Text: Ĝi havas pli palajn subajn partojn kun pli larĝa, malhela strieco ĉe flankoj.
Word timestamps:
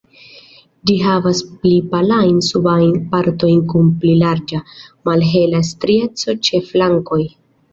Ĝi 0.89 0.93
havas 1.01 1.41
pli 1.65 1.73
palajn 1.91 2.39
subajn 2.47 2.95
partojn 3.13 3.61
kun 3.75 3.93
pli 4.01 4.15
larĝa, 4.23 4.63
malhela 5.11 5.63
strieco 5.71 6.37
ĉe 6.49 6.65
flankoj. 6.73 7.23